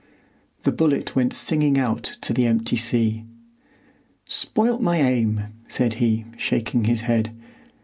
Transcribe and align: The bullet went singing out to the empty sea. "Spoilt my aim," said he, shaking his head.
The 0.63 0.71
bullet 0.71 1.15
went 1.15 1.31
singing 1.31 1.77
out 1.77 2.17
to 2.21 2.33
the 2.33 2.47
empty 2.47 2.75
sea. 2.75 3.23
"Spoilt 4.25 4.81
my 4.81 4.97
aim," 4.99 5.43
said 5.67 5.93
he, 6.01 6.25
shaking 6.37 6.85
his 6.85 7.01
head. 7.01 7.31